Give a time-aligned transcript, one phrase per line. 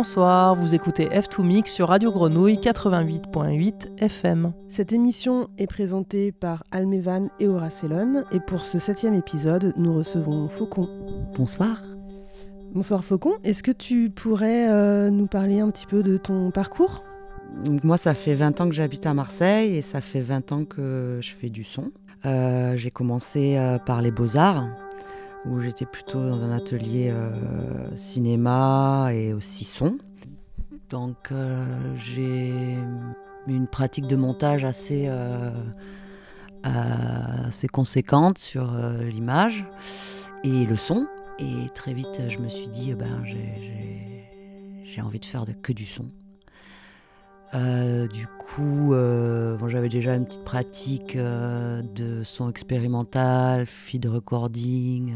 [0.00, 4.52] Bonsoir, vous écoutez F2 Mix sur Radio Grenouille 88.8 FM.
[4.68, 10.48] Cette émission est présentée par Almevan et Horacelon et pour ce septième épisode, nous recevons
[10.48, 10.88] Faucon.
[11.36, 11.82] Bonsoir.
[12.72, 17.02] Bonsoir Faucon, est-ce que tu pourrais euh, nous parler un petit peu de ton parcours?
[17.82, 21.18] Moi, ça fait 20 ans que j'habite à Marseille et ça fait 20 ans que
[21.20, 21.90] je fais du son.
[22.24, 24.68] Euh, j'ai commencé euh, par les beaux-arts,
[25.44, 27.12] où j'étais plutôt dans un atelier
[27.94, 29.98] cinéma et aussi son.
[30.90, 31.32] Donc
[31.96, 32.76] j'ai
[33.46, 35.08] une pratique de montage assez,
[36.62, 38.70] assez conséquente sur
[39.00, 39.64] l'image
[40.44, 41.06] et le son.
[41.38, 43.22] Et très vite, je me suis dit, ben,
[44.84, 46.08] j'ai envie de faire que du son.
[47.54, 55.14] Euh, du coup, euh, j'avais déjà une petite pratique euh, de son expérimental, feed recording,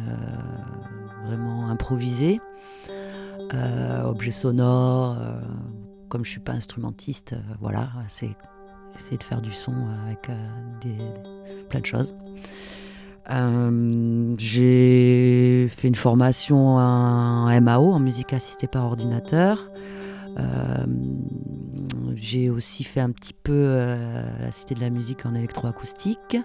[1.27, 2.41] vraiment improvisé,
[4.05, 5.17] objet sonore.
[6.09, 8.31] comme je suis pas instrumentiste, voilà, c'est
[8.97, 9.73] essayer de faire du son
[10.07, 10.31] avec
[11.69, 12.15] plein de choses.
[14.39, 19.71] J'ai fait une formation en MAO, en musique assistée par ordinateur.
[22.17, 26.37] J'ai aussi fait un petit peu euh, la Cité de la musique en électroacoustique.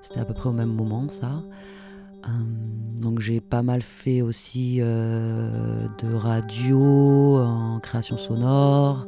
[0.00, 1.42] C'était à peu près au même moment, ça.
[3.00, 9.06] donc j'ai pas mal fait aussi de radio en création sonore.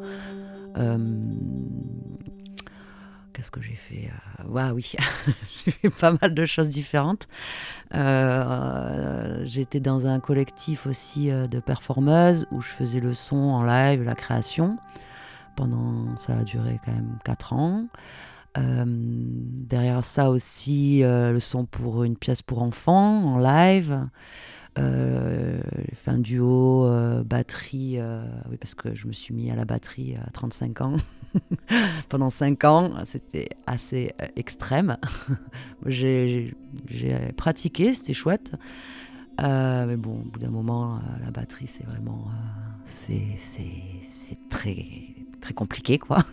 [3.35, 4.11] Qu'est-ce que j'ai fait
[4.49, 4.71] euh...
[4.73, 4.93] oui,
[5.67, 7.27] j'ai fait pas mal de choses différentes.
[7.93, 13.65] Euh, J'étais dans un collectif aussi euh, de performeuses où je faisais le son en
[13.65, 14.79] live, la création.
[15.57, 17.87] Pendant, ça a duré quand même 4 ans.
[18.57, 24.03] Euh, derrière ça aussi, euh, le son pour une pièce pour enfants en live.
[24.79, 26.89] Euh, j'ai fait un duo
[27.25, 27.99] batterie,
[28.51, 30.97] oui, parce que je me suis mis à la batterie à 35 ans.
[32.09, 34.97] Pendant 5 ans, c'était assez extrême.
[35.87, 36.55] j'ai
[37.37, 38.53] pratiqué, c'était chouette.
[39.41, 42.27] mais bon, au bout d'un moment, la batterie, c'est vraiment.
[42.85, 43.39] c'est
[44.49, 45.14] très,
[45.45, 46.25] très compliqué, quoi.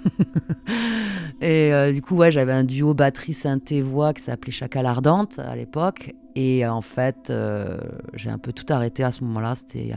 [1.42, 6.14] et du coup, ouais, j'avais un duo batterie synthé-voix qui s'appelait Chacal Ardente à l'époque.
[6.36, 7.78] Et euh, en fait, euh,
[8.14, 9.56] j'ai un peu tout arrêté à ce moment-là.
[9.56, 9.94] C'était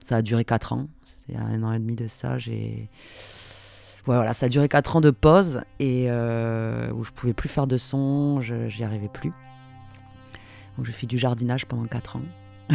[0.00, 0.88] Ça a duré 4 ans.
[1.04, 2.38] C'était un an et demi de ça.
[2.38, 2.90] J'ai...
[4.04, 7.66] voilà, ça a duré 4 ans de pause et euh, où je pouvais plus faire
[7.66, 9.32] de son, j'y arrivais plus.
[10.76, 12.22] Donc j'ai fait du jardinage pendant 4 ans.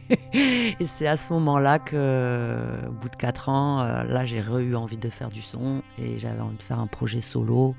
[0.32, 4.96] et c'est à ce moment-là que, au bout de 4 ans, là j'ai eu envie
[4.96, 7.74] de faire du son et j'avais envie de faire un projet solo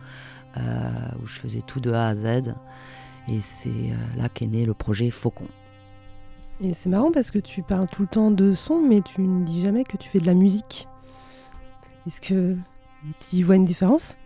[0.57, 2.53] où je faisais tout de A à Z.
[3.27, 5.47] Et c'est euh, là qu'est né le projet Faucon.
[6.61, 9.43] Et c'est marrant parce que tu parles tout le temps de son, mais tu ne
[9.43, 10.87] dis jamais que tu fais de la musique.
[12.05, 12.55] Est-ce que
[13.19, 14.17] tu y vois une différence?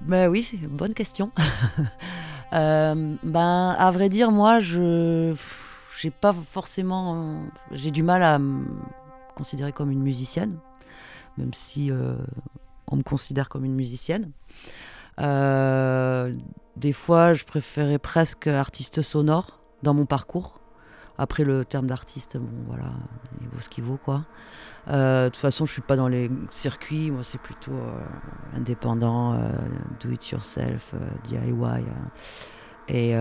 [0.00, 1.30] Ben oui, c'est une bonne question.
[2.52, 5.34] euh, ben, à vrai dire, moi, je
[5.98, 8.64] j'ai pas forcément, j'ai du mal à me
[9.34, 10.58] considérer comme une musicienne,
[11.38, 12.16] même si euh,
[12.86, 14.30] on me considère comme une musicienne.
[15.20, 16.34] Euh,
[16.76, 20.60] des fois, je préférais presque artiste sonore dans mon parcours.
[21.18, 22.90] Après, le terme d'artiste, bon, voilà,
[23.40, 24.24] il vaut ce qu'il vaut, quoi.
[24.88, 27.10] Euh, de toute façon, je suis pas dans les circuits.
[27.10, 28.04] Moi, c'est plutôt euh,
[28.56, 29.38] indépendant,
[30.00, 30.94] do it yourself,
[31.24, 31.84] DIY.
[32.88, 33.14] Et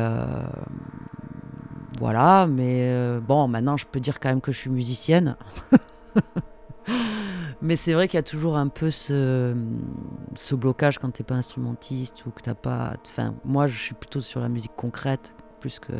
[1.99, 2.47] voilà.
[2.47, 5.35] Mais bon, maintenant, je peux dire quand même que je suis musicienne.
[7.61, 9.53] Mais c'est vrai qu'il y a toujours un peu ce,
[10.53, 12.95] blocage quand t'es pas instrumentiste ou que t'as pas.
[13.05, 15.93] Enfin, moi, je suis plutôt sur la musique concrète plus que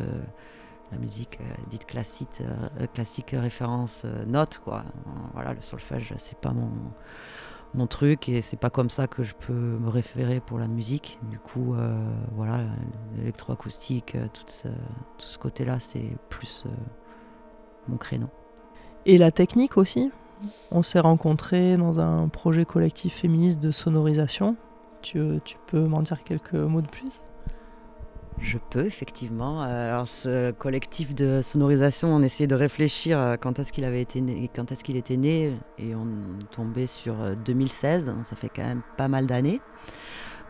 [0.90, 4.60] la musique euh, dite classique, euh, classique référence euh, note.
[5.32, 6.70] Voilà, le solfège, c'est pas mon
[7.74, 11.18] mon truc et c'est pas comme ça que je peux me référer pour la musique.
[11.30, 11.74] Du coup,
[12.34, 12.60] voilà,
[13.16, 16.66] l'électroacoustique, tout, ce, tout ce côté-là, c'est plus
[17.88, 18.28] mon créneau.
[19.06, 20.10] Et la technique aussi?
[20.70, 24.56] On s'est rencontrés dans un projet collectif féministe de sonorisation.
[25.02, 27.20] Tu, peux m'en dire quelques mots de plus?
[28.38, 29.62] Je peux effectivement.
[29.62, 34.02] Euh, alors ce collectif de sonorisation, on essayait de réfléchir euh, quand est-ce qu'il avait
[34.02, 34.22] été
[34.54, 36.06] quand est-ce qu'il était né, et on
[36.50, 37.14] tombait sur
[37.44, 38.08] 2016.
[38.08, 39.60] Euh, ça fait quand même pas mal d'années.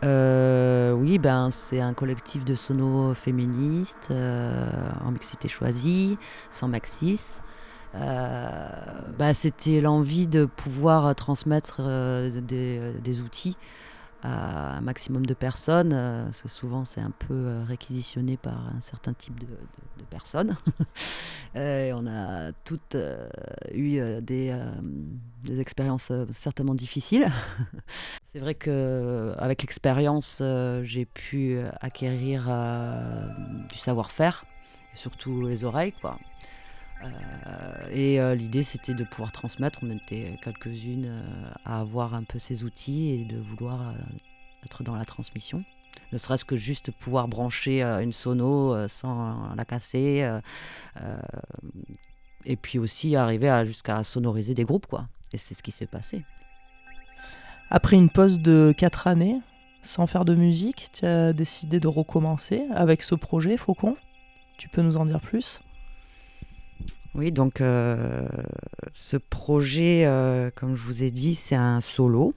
[0.02, 4.12] oui, ben c'est un collectif de sono féministes
[5.04, 6.18] en mixité choisie,
[6.50, 7.40] sans maxis.
[7.94, 11.82] Bah, c'était l'envie de pouvoir transmettre
[12.30, 13.56] des, outils
[14.22, 18.68] à un maximum de personnes, euh, parce que souvent c'est un peu euh, réquisitionné par
[18.68, 19.46] un certain type de,
[20.10, 20.56] personnes.
[21.54, 23.28] on a toutes euh,
[23.72, 24.54] eu des,
[25.58, 27.30] expériences certainement difficiles.
[28.22, 30.42] c'est vrai que avec l'expérience,
[30.82, 32.50] j'ai pu acquérir
[33.68, 34.44] du savoir-faire,
[34.94, 36.18] surtout les oreilles, quoi.
[37.90, 39.80] Et l'idée, c'était de pouvoir transmettre.
[39.82, 41.22] On était quelques-unes
[41.64, 43.94] à avoir un peu ces outils et de vouloir
[44.64, 45.64] être dans la transmission.
[46.12, 50.28] Ne serait-ce que juste pouvoir brancher une sono sans la casser.
[52.44, 55.06] et puis aussi arriver jusqu'à sonoriser des groupes, quoi.
[55.32, 56.24] Et c'est ce qui s'est passé.
[57.70, 59.40] Après une pause de 4 années,
[59.80, 63.96] sans faire de musique, tu as décidé de recommencer avec ce projet Faucon?
[64.58, 65.60] Tu peux nous en dire plus?
[67.14, 70.08] Oui, donc ce projet,
[70.54, 72.34] comme je vous ai dit, c'est un solo.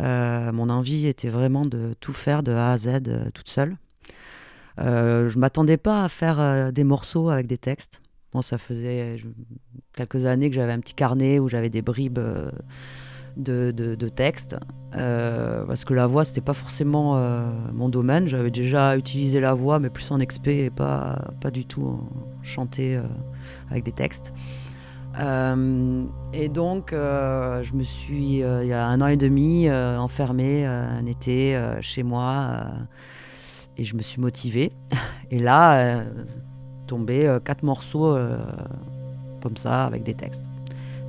[0.00, 3.76] Euh, mon envie était vraiment de tout faire de A à Z euh, toute seule.
[4.78, 8.00] Euh, je m'attendais pas à faire des morceaux avec des textes.
[8.32, 9.16] Bon, ça faisait
[9.94, 12.20] quelques années que j'avais un petit carnet où j'avais des bribes
[13.36, 14.56] de, de, textes.
[14.92, 17.18] parce que la voix, c'était pas forcément
[17.72, 18.28] mon domaine.
[18.28, 22.08] J'avais déjà utilisé la voix, mais plus en expé et pas, pas du tout en
[22.42, 23.00] chanter
[23.70, 24.32] avec des textes.
[25.18, 29.70] Euh, et donc, euh, je me suis, euh, il y a un an et demi,
[29.70, 32.64] enfermée un été chez moi
[33.76, 34.72] et je me suis motivée.
[35.30, 36.04] Et là,
[36.86, 38.16] tombé quatre morceaux
[39.42, 40.48] comme ça avec des textes.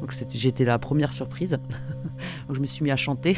[0.01, 1.51] Donc j'étais la première surprise.
[2.47, 3.37] donc je me suis mis à chanter.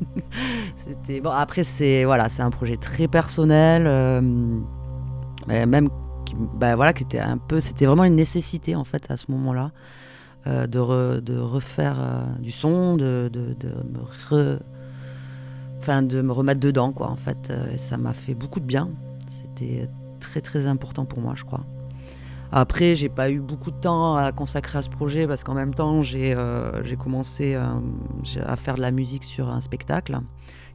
[1.22, 1.30] bon.
[1.30, 3.84] Après c'est voilà, un projet très personnel,
[5.48, 5.88] même
[6.32, 9.70] bah, voilà, qui était un peu, c'était vraiment une nécessité en fait à ce moment-là
[10.46, 13.56] euh, de, refaire euh, du son, de, de,
[14.28, 14.58] me
[16.02, 17.48] de me remettre dedans quoi en fait.
[17.50, 18.90] Euh, ça m'a fait beaucoup de bien.
[19.30, 19.88] C'était
[20.20, 21.64] très très important pour moi, je crois.
[22.52, 25.74] Après, j'ai pas eu beaucoup de temps à consacrer à ce projet parce qu'en même
[25.74, 26.36] temps, j'ai
[26.98, 30.20] commencé à faire de la musique sur un spectacle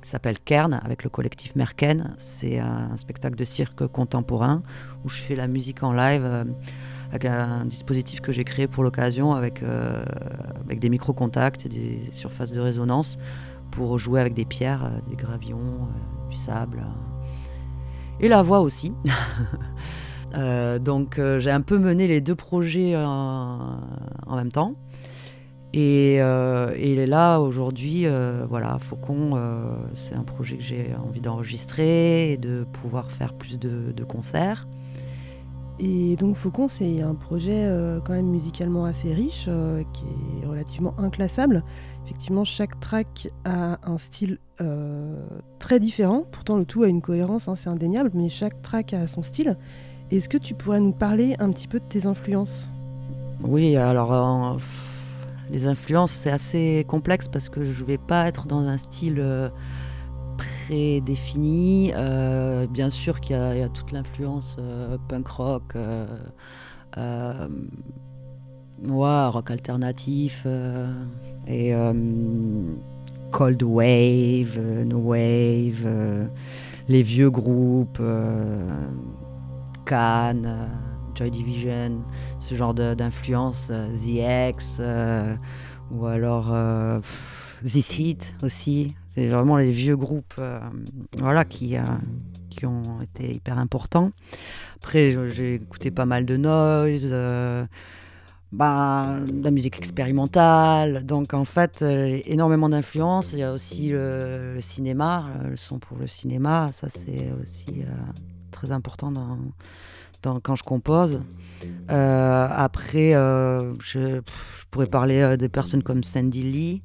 [0.02, 2.14] qui s'appelle Kern avec le collectif Merken.
[2.18, 4.62] C'est un spectacle de cirque contemporain
[5.04, 6.44] où je fais la musique en live euh,
[7.10, 10.04] avec un dispositif que j'ai créé pour l'occasion avec, euh,
[10.66, 13.18] avec des micro-contacts et des surfaces de résonance
[13.72, 15.88] pour jouer avec des pierres, euh, des gravillons,
[16.30, 16.84] du sable
[18.20, 18.94] et la voix aussi.
[20.82, 24.76] donc j'ai un peu mené les deux projets en même temps.
[25.76, 30.88] Euh, et, il est là aujourd'hui, euh, voilà, Faucon, euh, c'est un projet que j'ai
[31.06, 34.68] envie d'enregistrer et de pouvoir faire plus de, concerts.
[35.82, 37.70] Et donc Faucon, c'est un projet
[38.04, 39.46] quand même musicalement assez riche,
[39.94, 40.04] qui
[40.42, 41.64] est relativement inclassable.
[42.06, 44.40] Effectivement, chaque track a un style
[45.60, 46.24] très différent.
[46.32, 49.58] Pourtant, le tout a une cohérence, hein, c'est indéniable, mais chaque track a son style.
[50.12, 52.70] Est-ce que tu pourrais nous parler un petit peu de tes influences?
[53.44, 54.58] Oui, alors
[55.52, 59.20] les influences, c'est assez complexe parce que je ne vais pas être dans un style
[59.20, 59.50] euh,
[60.38, 61.92] prédéfini.
[61.96, 65.74] Euh, bien sûr qu'il y, a toute l'influence euh, punk rock,
[68.86, 70.46] rock alternatif
[71.48, 71.74] et
[73.32, 76.30] cold wave, no wave,
[76.88, 78.02] les vieux groupes,
[79.86, 80.70] Cannes.
[81.20, 82.02] Joy Division,
[82.40, 85.36] ce genre d'influence, euh, The X, euh,
[85.92, 87.02] ou alors euh,
[87.66, 88.96] This Hit aussi.
[89.10, 90.40] C'est vraiment les vieux groupes
[91.18, 91.76] voilà, qui,
[92.50, 94.14] qui ont été hyper importants.
[94.78, 97.14] Après, j'ai écouté pas mal de noise.
[98.52, 101.06] Bah, de la musique expérimentale.
[101.06, 103.34] Donc en fait, énormément d'influence.
[103.34, 106.70] Il y a aussi le, cinéma, le son pour le cinéma.
[106.72, 107.84] Ça, c'est aussi
[108.52, 109.38] très important dans,
[110.22, 111.22] quand je compose.
[111.92, 114.22] Euh, après, euh, je,
[114.72, 116.82] pourrais parler euh, des personnes comme Sandy Lee.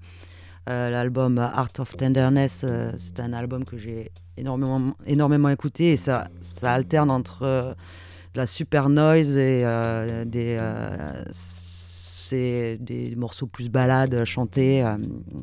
[0.66, 2.64] L'album Art of Tenderness,
[2.96, 6.28] c'est un album que j'ai énormément, écouté et ça,
[6.62, 7.76] alterne entre
[8.34, 9.62] la super noise et
[10.24, 10.58] des,
[13.14, 14.82] morceaux plus balades chantés.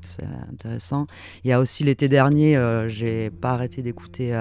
[0.07, 1.05] c'est intéressant.
[1.43, 2.57] Il y a aussi l'été dernier,
[2.87, 4.33] j'ai pas arrêté d'écouter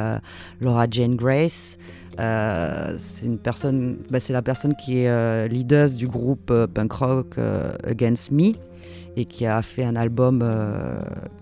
[0.62, 1.76] Laura Jane Grace.
[2.18, 6.66] Euh, c'est une personne, bah, c'est la personne qui est euh, leader du groupe euh,
[6.66, 7.36] punk rock
[7.84, 8.52] Against Me
[9.16, 10.42] et qui a fait un album,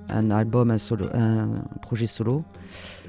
[0.08, 1.48] un album, un,
[1.82, 2.42] projet solo.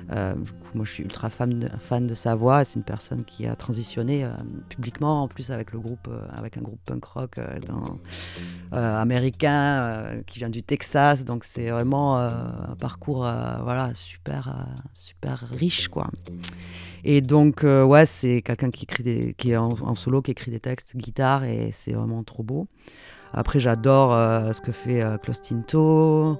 [0.09, 1.69] moi, je suis ultra fan
[2.07, 2.65] de, sa voix.
[2.65, 4.27] C'est une personne qui a transitionné
[4.67, 7.35] publiquement, en plus avec le groupe, avec un groupe punk rock
[8.73, 11.23] américain qui vient du Texas.
[11.23, 13.19] Donc c'est vraiment un parcours
[13.63, 15.87] voilà, super, super riche.
[15.87, 16.09] quoi.
[17.03, 20.95] Et donc, ouais, c'est quelqu'un qui, écrit qui est en, solo, qui écrit des textes,
[20.95, 22.67] guitare, et c'est vraiment trop beau.
[23.33, 24.11] Après, j'adore
[24.53, 26.39] ce que fait Klaus Tinto.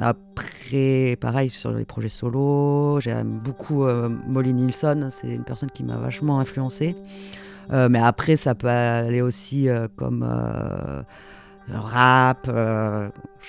[0.00, 3.84] après, pareil, sur les projets solo, j'aime beaucoup
[4.28, 6.96] Molly Nilsson, c'est une personne qui m'a vachement influencé.
[7.72, 11.02] Euh, mais après, ça peut aller aussi euh, comme euh,
[11.70, 12.50] rap.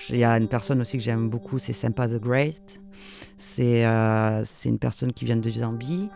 [0.09, 2.79] Il y a une personne aussi que j'aime beaucoup, c'est Sempa the Great.
[3.43, 6.09] C'est une personne qui vient de Zambie.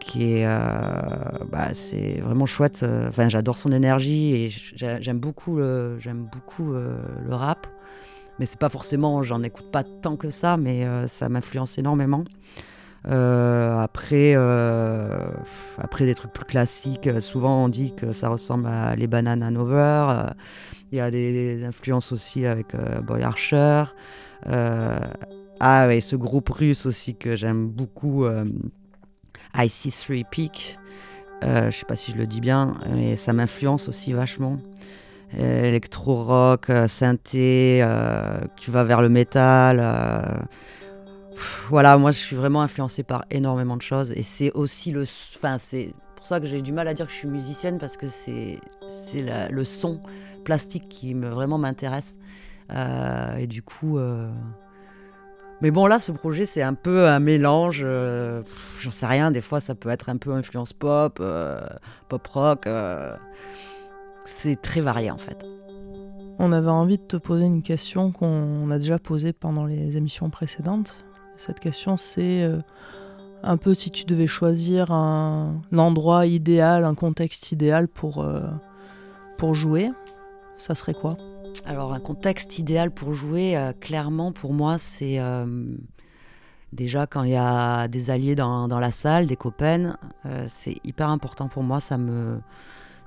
[0.00, 5.98] qui est bah, c'est vraiment chouette enfin j'adore son énergie et j'aime beaucoup le
[6.32, 7.66] beaucoup le rap
[8.38, 12.24] mais c'est pas forcément j'en écoute pas tant que ça mais ça m'influence énormément
[13.08, 15.30] euh, après, euh,
[15.78, 19.42] après des trucs plus classiques, euh, souvent on dit que ça ressemble à les bananes
[19.42, 20.26] Hanover.
[20.92, 22.74] Il y a des, influences aussi avec
[23.06, 23.84] Boy Archer.
[25.60, 28.26] Ah, et ce groupe russe aussi que j'aime beaucoup,
[29.54, 30.78] ic 3 Peak.
[31.42, 34.58] je sais pas si je le dis bien, mais ça m'influence aussi vachement.
[35.38, 37.86] Électro-rock, synthé,
[38.56, 40.48] qui va vers le métal
[41.68, 45.02] voilà, moi je suis vraiment influencée par énormément de choses et c'est aussi le.
[45.36, 47.96] Enfin, c'est pour ça que j'ai du mal à dire que je suis musicienne parce
[47.96, 48.60] que c'est
[49.50, 50.00] le son
[50.44, 52.16] plastique qui me, vraiment m'intéresse.
[52.72, 53.98] Euh, et du coup.
[55.60, 57.82] Euh, mais bon, là, ce projet, c'est un peu un mélange.
[57.84, 58.42] Euh,
[58.80, 61.22] j'en sais rien, des fois, ça peut être un peu influence pop,
[62.08, 62.68] pop rock.
[64.24, 65.46] c'est très varié en fait.
[66.42, 70.30] On avait envie de te poser une question qu'on a déjà posée pendant les émissions
[70.30, 71.04] précédentes.
[71.36, 72.60] Cette question, c'est euh,
[73.42, 77.88] un peu si tu devais choisir un, endroit idéal, un contexte idéal
[78.18, 78.40] euh,
[79.36, 79.90] pour jouer,
[80.56, 81.18] ça serait quoi?
[81.64, 85.20] Alors, un contexte idéal pour jouer, euh, clairement, pour moi, c'est
[86.72, 89.96] déjà quand il y a des alliés dans, la salle, des copains,
[90.46, 92.40] c'est hyper important pour moi, ça me,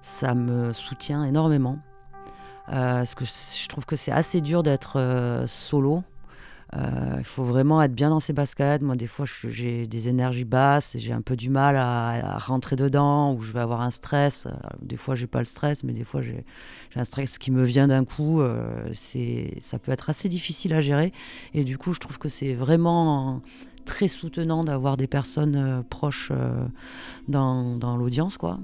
[0.01, 1.79] ça me soutient énormément.
[2.67, 6.12] parce que je trouve que c'est assez dur d'être solo euh,
[7.17, 8.81] il faut vraiment être bien dans ses baskets.
[8.81, 12.75] Moi, des fois, j'ai des énergies basses et j'ai un peu du mal à, rentrer
[12.75, 14.45] dedans ou je vais avoir un stress.
[14.45, 14.51] Euh,
[14.81, 16.43] des fois, j'ai pas le stress, mais des fois, j'ai
[16.95, 18.41] un stress qui me vient d'un coup.
[18.41, 18.91] Euh,
[19.59, 21.13] ça peut être assez difficile à gérer.
[21.53, 23.41] Et du coup, je trouve que c'est vraiment
[23.85, 26.31] très soutenant d'avoir des personnes proches
[27.27, 28.59] dans, dans l'audience, quoi.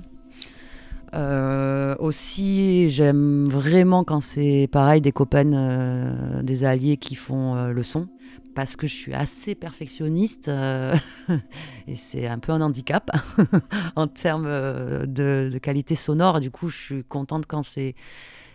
[1.14, 7.72] Euh, aussi, j'aime vraiment quand c'est pareil des copains, euh, des alliés qui font euh,
[7.72, 8.08] le son,
[8.56, 10.50] parce que je suis assez perfectionniste
[11.88, 13.10] et c'est un peu un handicap
[13.96, 16.40] en termes de, de, qualité sonore.
[16.40, 17.96] Du coup, je suis contente quand c'est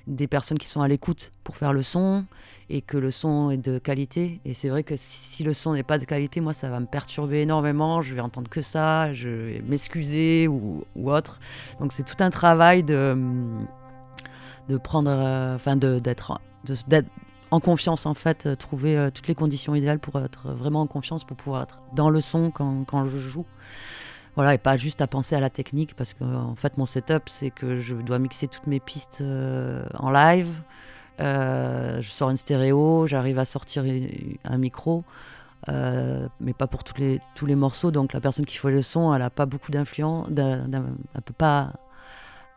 [0.07, 2.27] des personnes qui sont à l'écoute pour faire le son
[2.71, 4.41] et que le son est de qualité.
[4.45, 6.87] Et c'est vrai que si le son n'est pas de qualité, moi, ça va me
[6.87, 8.03] perturber énormément.
[8.03, 11.41] Je vais entendre que ça, je vais m'excuser ou, autre.
[11.81, 13.17] Donc c'est tout un travail de,
[14.69, 16.41] de prendre, euh, enfin, d'être
[17.51, 20.87] en confiance en fait, euh, trouver euh, toutes les conditions idéales pour être vraiment en
[20.87, 23.47] confiance, pour pouvoir être dans le son quand, quand je joue.
[24.37, 27.29] Voilà, et pas juste à penser à la technique, parce que en fait, mon setup,
[27.29, 30.51] c'est que je dois mixer toutes mes pistes euh, en live.
[31.21, 33.85] Euh, je sors une stéréo, j'arrive à sortir
[34.45, 35.05] un micro,
[35.69, 37.93] euh, mais pas pour tous les, tous les morceaux.
[37.93, 41.35] Donc la personne qui fait le son, elle n'a pas beaucoup d'influence, elle ne peut
[41.37, 41.73] pas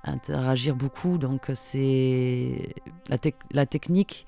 [0.04, 1.20] interagir beaucoup.
[1.20, 2.74] Donc c'est
[3.52, 4.26] la, technique,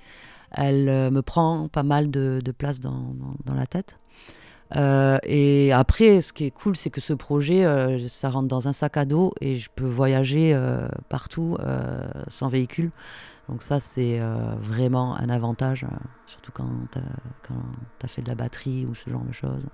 [0.51, 3.15] elle me prend pas mal de, place dans,
[3.47, 3.97] la tête.
[4.75, 8.67] Euh, et après, ce qui est cool, c'est que ce projet, euh, ça rentre dans
[8.67, 11.57] un sac à dos et je peux voyager euh, partout
[12.27, 12.91] sans véhicule.
[13.47, 14.19] Donc ça, c'est
[14.61, 15.83] vraiment un avantage,
[16.27, 19.65] surtout quand tu as, fait de la batterie ou ce genre de choses.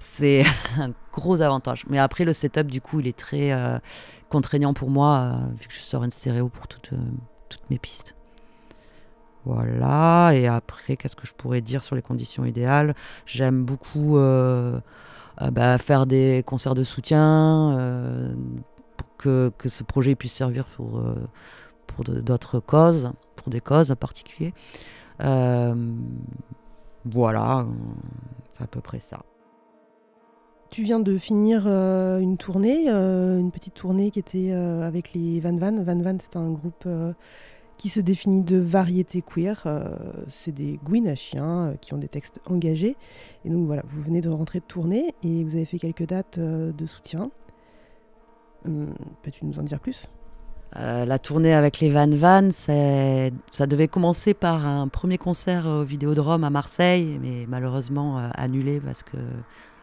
[0.00, 0.44] C'est
[0.78, 1.84] un gros avantage.
[1.88, 3.52] Mais après, le setup, du coup, il est très
[4.28, 6.90] contraignant pour moi, vu que je sors une stéréo pour toutes
[7.70, 8.16] mes pistes.
[9.44, 12.94] Voilà, et après, qu'est-ce que je pourrais dire sur les conditions idéales?
[13.26, 14.78] J'aime beaucoup euh,
[15.40, 18.34] euh, bah, faire des concerts de soutien euh,
[18.96, 21.02] pour que, ce projet puisse servir pour,
[21.88, 24.54] pour d'autres causes, pour des causes en particulier.
[27.04, 27.66] voilà,
[28.52, 29.22] c'est à peu près ça.
[30.70, 35.82] Tu viens de finir une tournée, une petite tournée qui était avec les Van Van.
[35.82, 36.86] Van Van, c'est un groupe
[37.76, 39.62] qui se définit de variété queer.
[39.66, 39.96] Euh,
[40.28, 40.78] c'est des
[41.16, 42.96] chiens euh, qui ont des textes engagés.
[43.44, 46.38] Et donc voilà, vous venez de rentrer de tournée et vous avez fait quelques dates
[46.38, 47.30] euh, de soutien.
[48.66, 50.08] Hum, peux-tu nous en dire plus?
[50.76, 55.82] Euh, la tournée avec les Van Van, ça devait commencer par un premier concert au
[55.82, 59.18] Vidéodrome à Marseille, mais malheureusement annulé parce que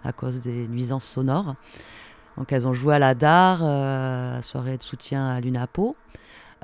[0.03, 1.53] à cause des nuisances sonores.
[2.37, 5.95] Donc elles ont joué à la DAR, la soirée de soutien à l'UNAPO.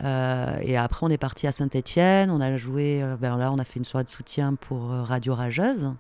[0.01, 3.79] Et après on est parti à Saint-Étienne, on a joué, ben là on a fait
[3.79, 5.93] une soirée de soutien pour Radio Rageuse.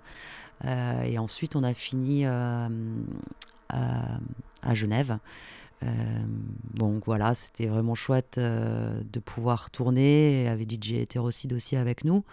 [0.65, 2.67] et ensuite on a fini à,
[4.73, 5.17] Genève.
[5.83, 5.87] Euh,
[6.73, 12.23] donc voilà, c'était vraiment chouette euh, de pouvoir tourner avec DJ Hétérocide aussi avec nous.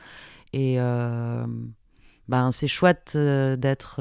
[0.52, 1.46] Et euh,
[2.28, 4.00] ben, c'est chouette d'être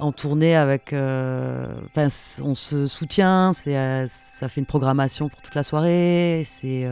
[0.00, 0.92] en tournée avec.
[0.92, 2.08] Enfin,
[2.42, 6.86] on se soutient, c'est, ça fait une programmation pour toute la soirée, c'est,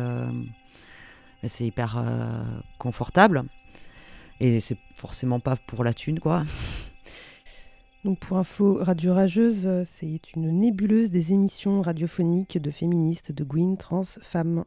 [1.46, 2.02] c'est hyper
[2.78, 3.44] confortable.
[4.40, 6.44] Et c'est forcément pas pour la thune, quoi.
[8.04, 13.42] Donc pour info, Radio Rageuse, euh, c'est une nébuleuse des émissions radiophoniques de féministes, de
[13.42, 14.64] Gwyn, trans, femmes.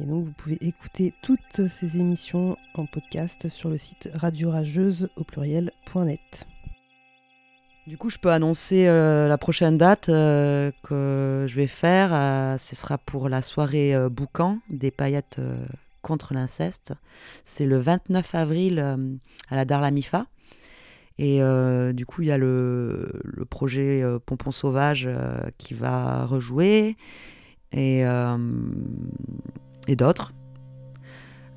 [0.00, 5.22] Et donc vous pouvez écouter toutes ces émissions en podcast sur le site radiorageuse au
[5.22, 6.46] pluriel.net.
[7.86, 12.10] Du coup, je peux annoncer euh, la prochaine date euh, que je vais faire.
[12.58, 15.38] ce sera pour la soirée boucan des paillettes
[16.02, 16.94] contre l'inceste.
[17.44, 18.78] C'est le 29 avril
[19.50, 20.26] à la Darlamifa.
[21.18, 26.26] Et euh, du coup, il y a le, projet euh, Pompon Sauvage euh, qui va
[26.26, 26.96] rejouer
[27.72, 28.04] et,
[29.88, 30.32] et d'autres.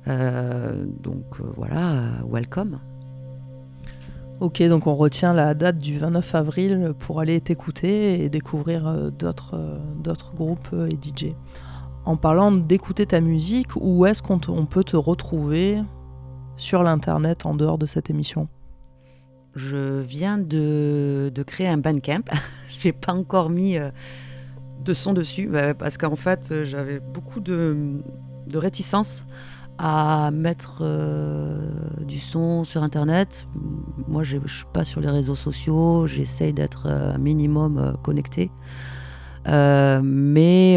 [0.06, 2.78] donc voilà, welcome.
[4.40, 9.54] Ok, donc on retient la date du 29 avril pour aller t'écouter et découvrir d'autres
[10.34, 11.34] groupes et DJ.
[12.06, 15.82] En parlant d'écouter ta musique, où est-ce qu'on peut te retrouver
[16.56, 18.48] sur l'internet en dehors de cette émission?
[19.54, 22.24] Je viens de, créer un bandcamp.
[22.80, 23.90] J'ai pas encore mis euh,
[24.82, 28.00] de son dessus bah, parce qu'en fait euh, j'avais beaucoup de,
[28.54, 29.24] réticence
[29.82, 31.56] à mettre euh,
[32.06, 33.46] du son sur internet.
[34.08, 38.50] Moi je suis pas sur les réseaux sociaux, j'essaye d'être un minimum connecté.
[39.46, 40.74] mais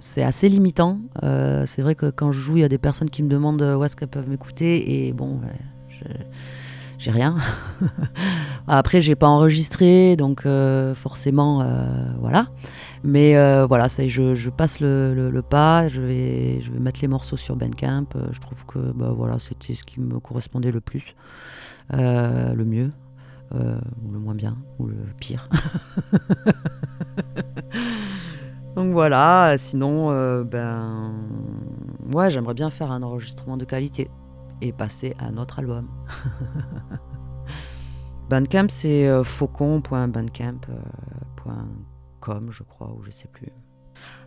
[0.00, 1.00] c'est assez limitant.
[1.22, 3.84] c'est vrai que quand je joue, il y a des personnes qui me demandent où
[3.84, 5.06] est-ce qu'elles peuvent m'écouter.
[5.06, 5.40] Et bon,
[7.04, 7.36] j'ai rien.
[8.66, 11.86] Après, j'ai pas enregistré, donc euh, forcément, euh,
[12.18, 12.46] voilà.
[13.04, 15.88] Mais euh, voilà, ça, je, je passe le, pas.
[15.88, 18.06] Je vais, mettre les morceaux sur Bandcamp.
[18.32, 21.14] je trouve que bah, voilà, c'était ce qui me correspondait le plus,
[21.92, 22.90] le mieux,
[23.52, 25.48] ou le moins bien, ou le pire.
[28.74, 29.56] donc voilà.
[29.58, 30.08] Sinon,
[30.44, 31.12] ben,
[32.12, 34.10] ouais, j'aimerais bien faire un enregistrement de qualité
[34.60, 35.88] et passer à notre album.
[38.30, 39.22] Bandcamp, c'est euh,
[42.50, 43.48] je crois, ou je sais plus.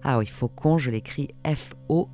[0.04, 2.12] Ah oui, Faucon, je l'écris F-O-C-O-N.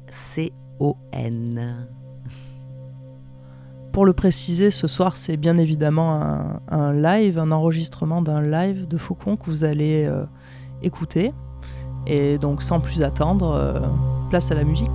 [3.93, 8.97] Pour le préciser, ce soir, c'est bien évidemment un, live, un enregistrement d'un live de
[8.97, 10.25] Faucon que vous allez euh,
[10.81, 11.31] écouter.
[12.07, 13.79] Et donc, sans plus attendre, euh,
[14.29, 14.89] place à la musique.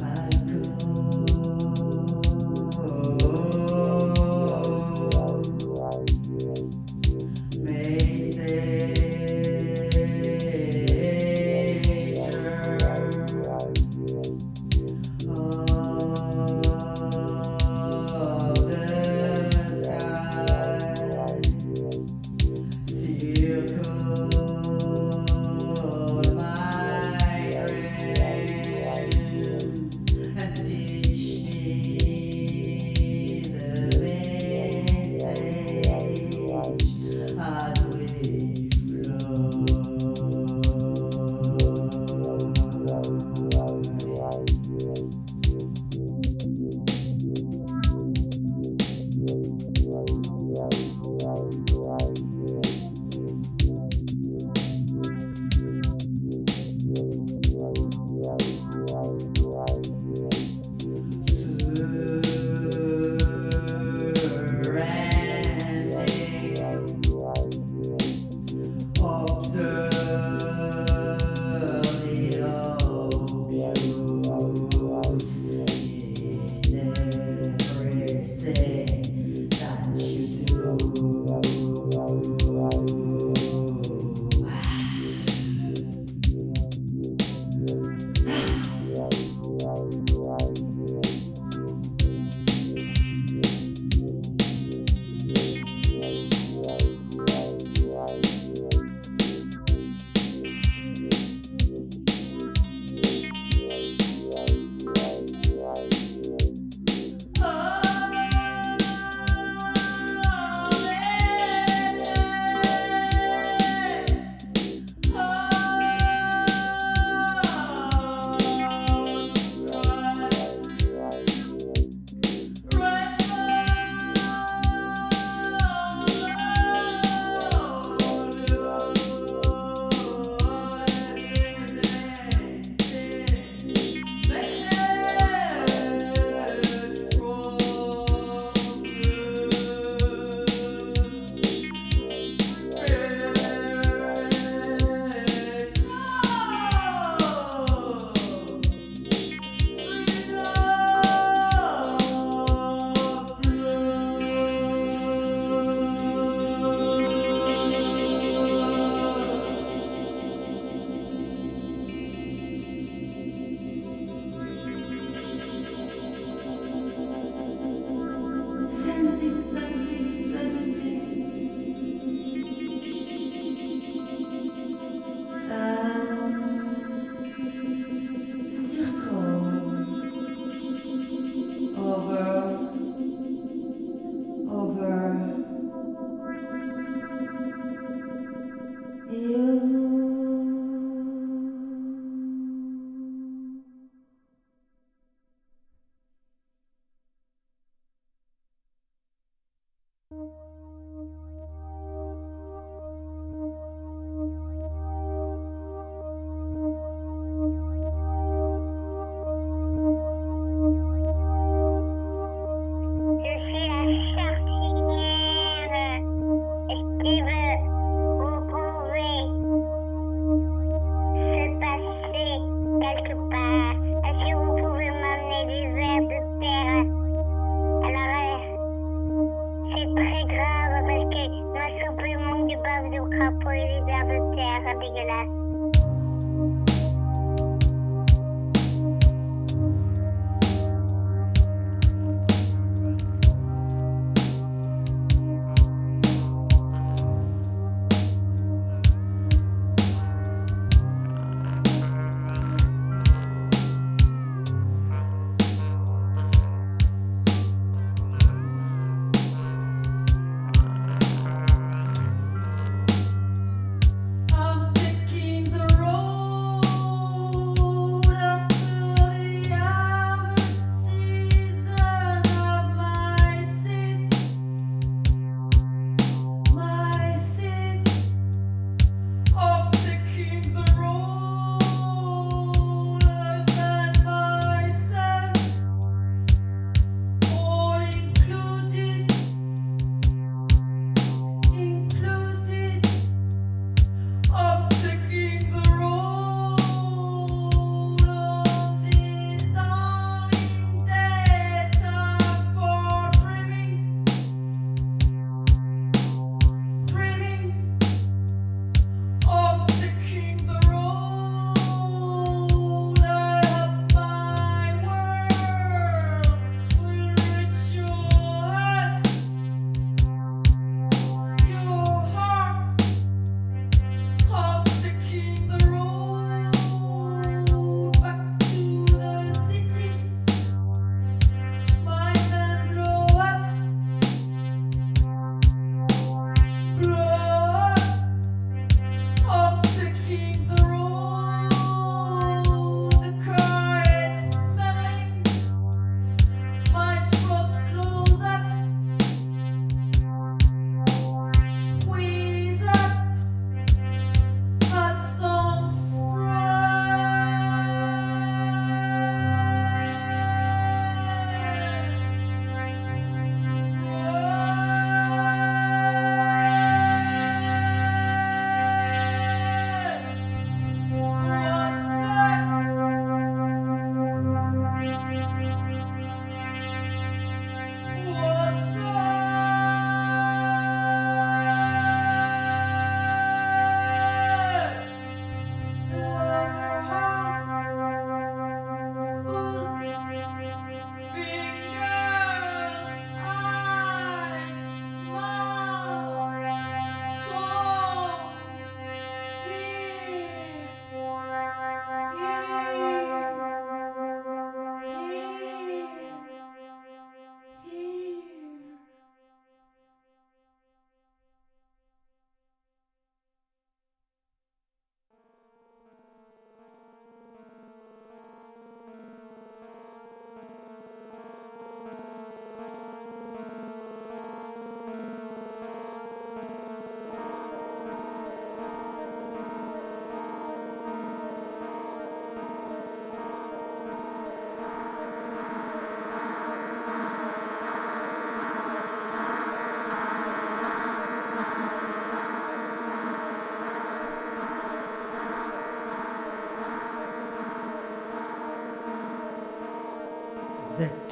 [0.00, 0.29] Bye.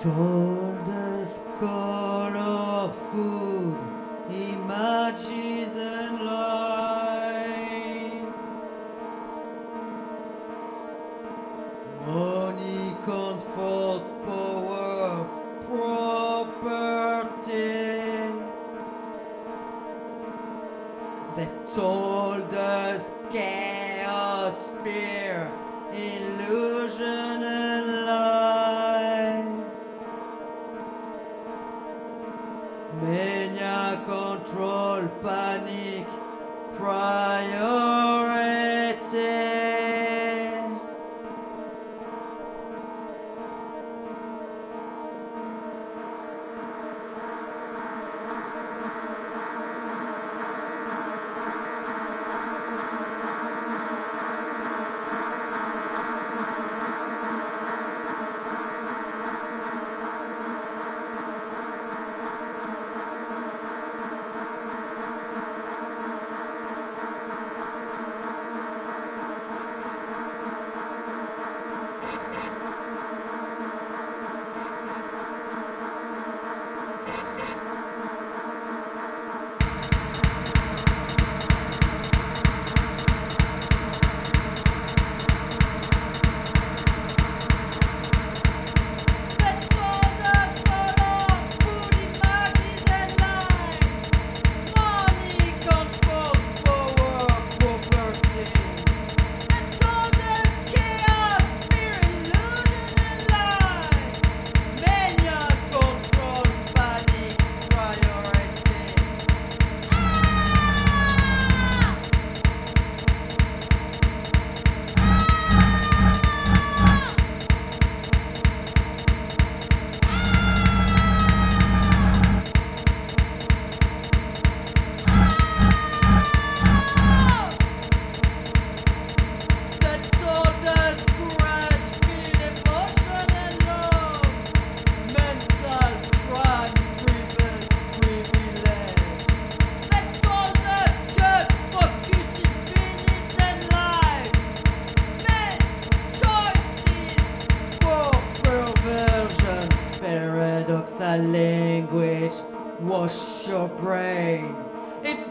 [0.01, 0.38] 더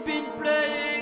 [0.04, 0.97] the fuck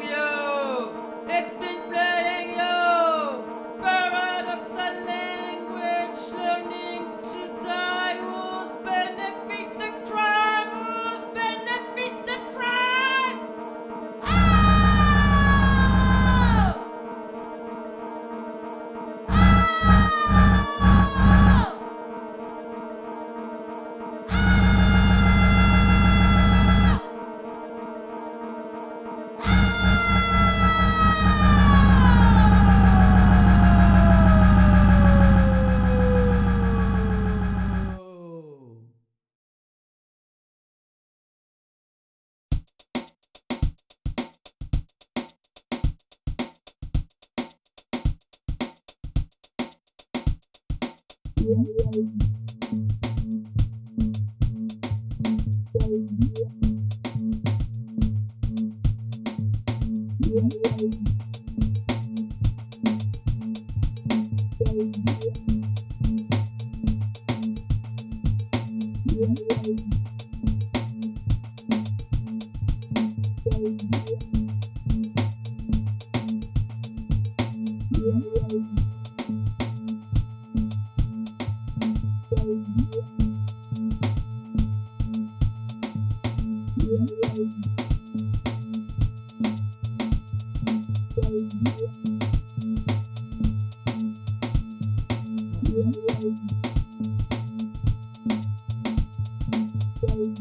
[100.26, 100.32] In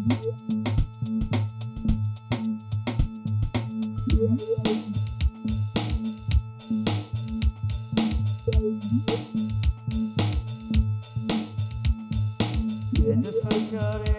[13.21, 14.14] the forgotten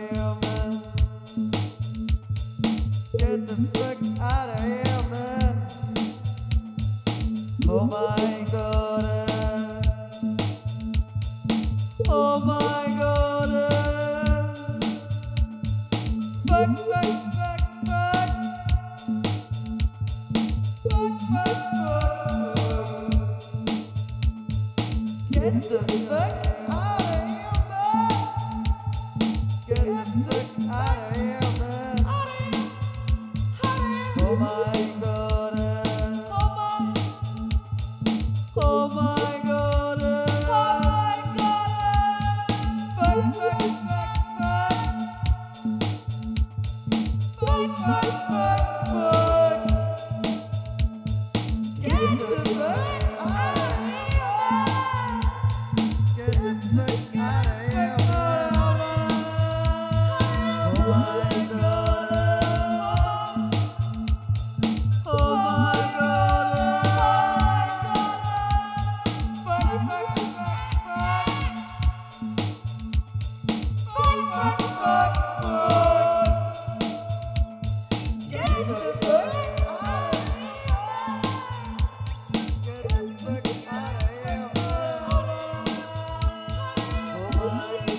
[87.57, 87.96] love.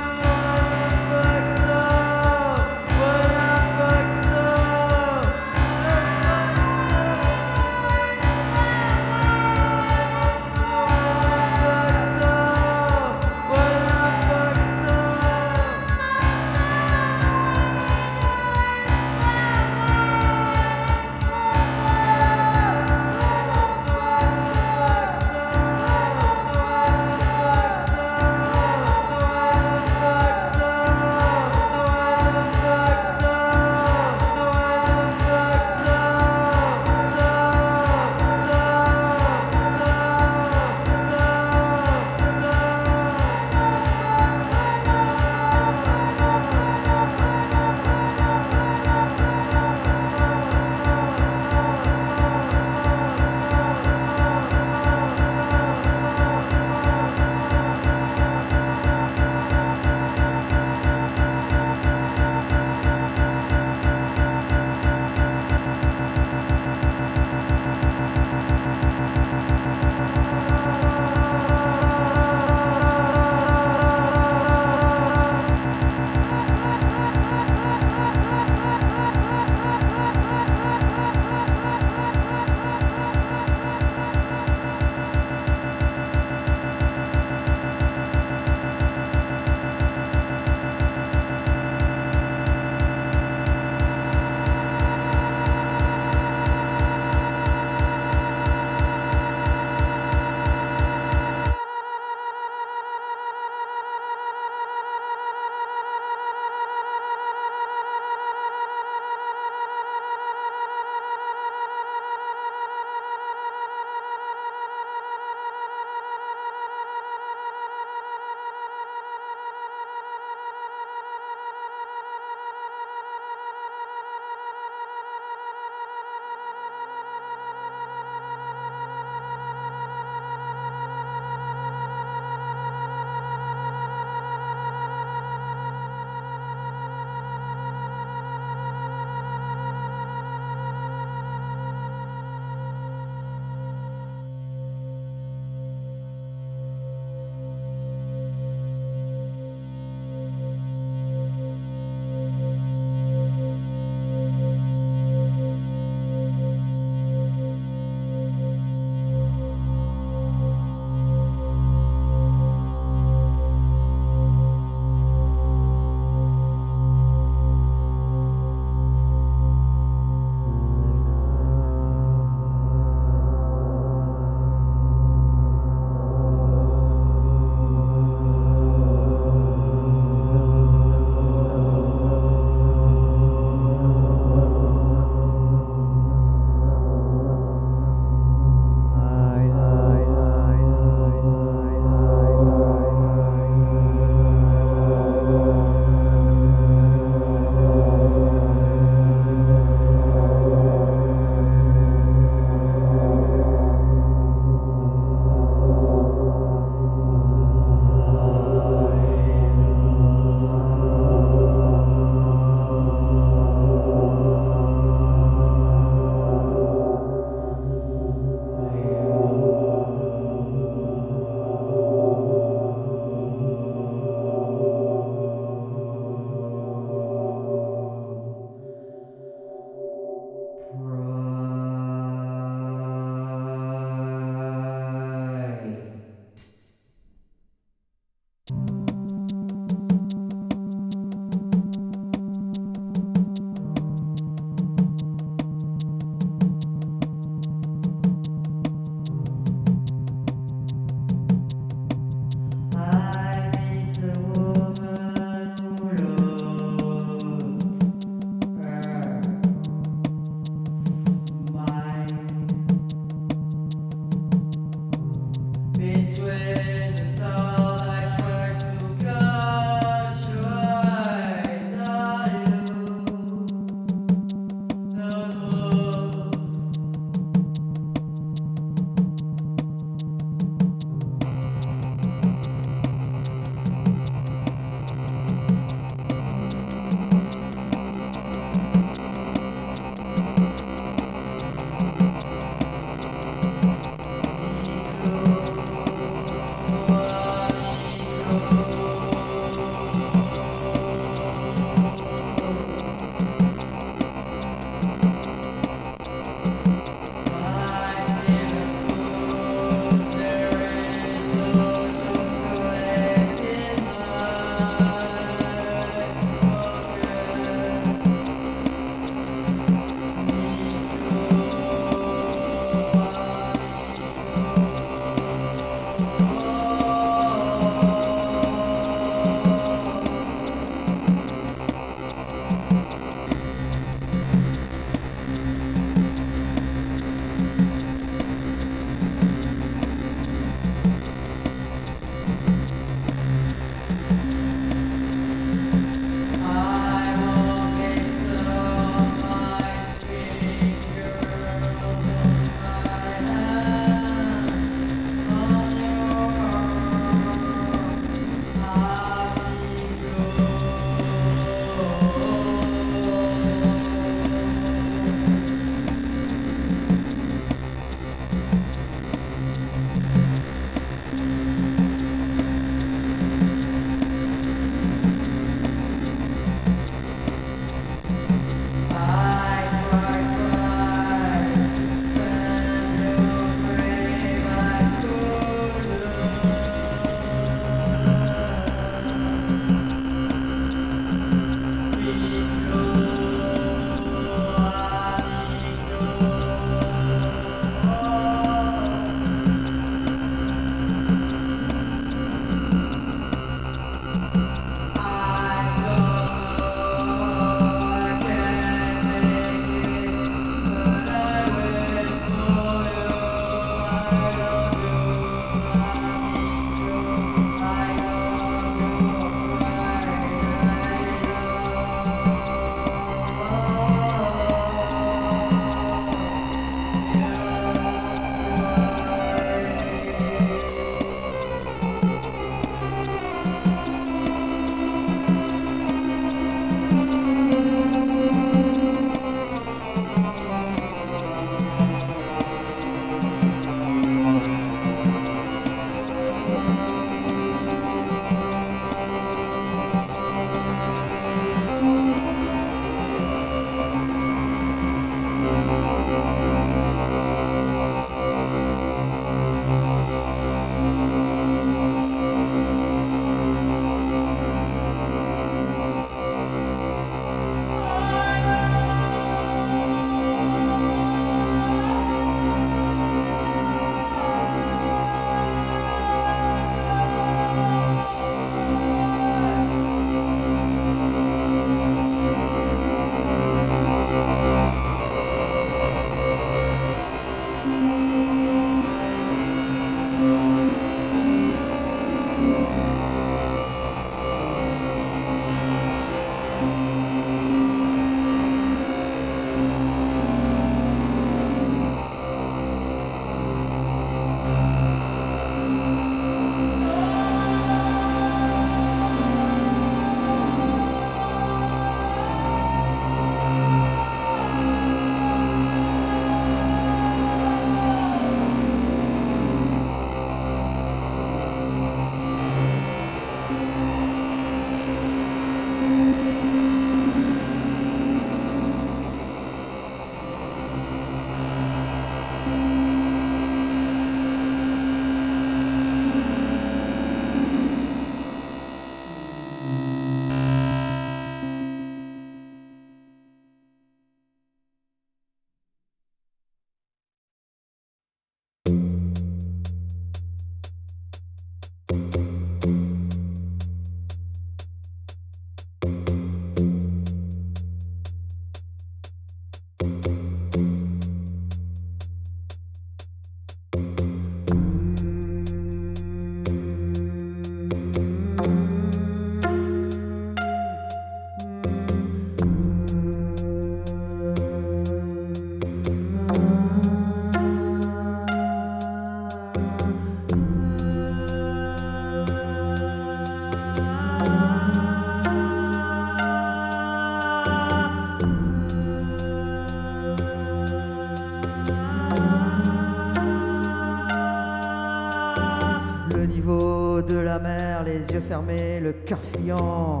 [599.44, 600.00] Fuyant.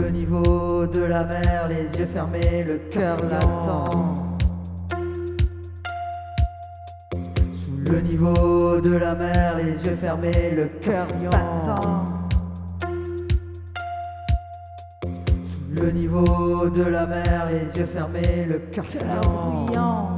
[0.00, 3.92] Le niveau de la mer, les yeux fermés, le cœur latent.
[7.10, 12.04] Sous le niveau de la mer, les yeux fermés, le cœur battant.
[15.02, 20.17] Sous le niveau de la mer, les yeux fermés, le cœur fuyant.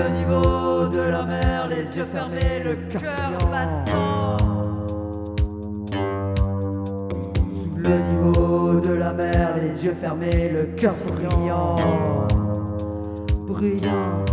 [0.00, 4.36] Le niveau de la mer, les yeux fermés, le cœur battant.
[7.52, 11.76] Sous le niveau de la mer, les yeux fermés, le cœur brillant.
[13.46, 14.29] Brillant.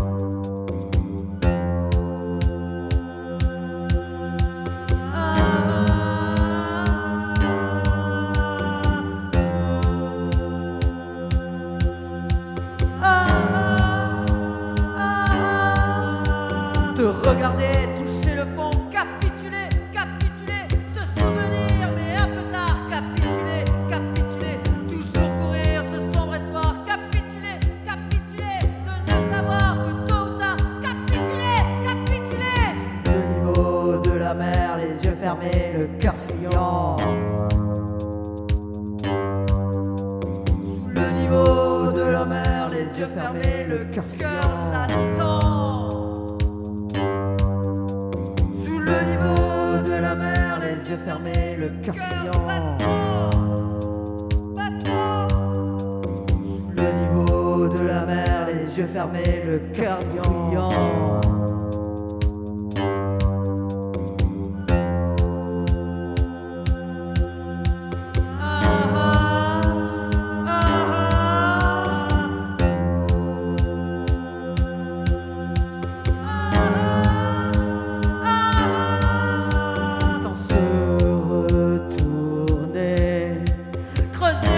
[84.20, 84.57] 很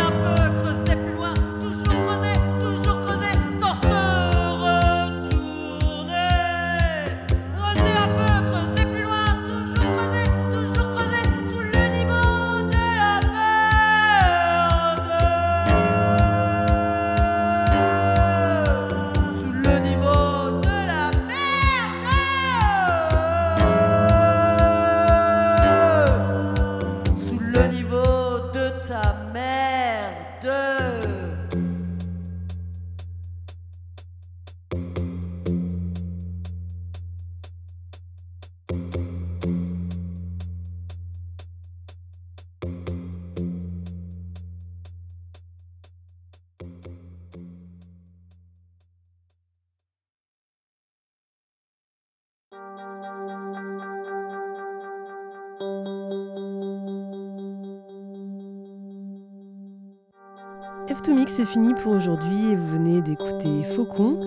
[61.09, 64.19] F2Mix c'est fini pour aujourd'hui et vous venez d'écouter Faucon.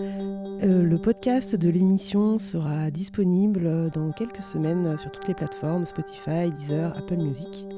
[0.64, 6.50] Euh, le podcast de l'émission sera disponible dans quelques semaines sur toutes les plateformes Spotify,
[6.50, 7.68] Deezer, Apple Music.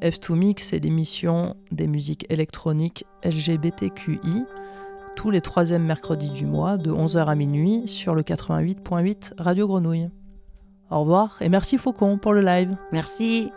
[0.00, 4.44] F2Mix, c'est l'émission des musiques électroniques LGBTQI,
[5.14, 10.08] tous les troisièmes mercredis du mois, de 11h à minuit, sur le 88.8 Radio Grenouille.
[10.90, 12.76] Au revoir et merci Faucon pour le live.
[12.92, 13.50] Merci.